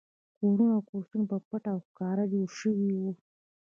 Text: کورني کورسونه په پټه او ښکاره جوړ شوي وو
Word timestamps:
کورني 0.37 0.69
کورسونه 0.89 1.25
په 1.31 1.37
پټه 1.47 1.69
او 1.73 1.79
ښکاره 1.87 2.23
جوړ 2.31 2.47
شوي 2.59 2.89
وو 2.99 3.11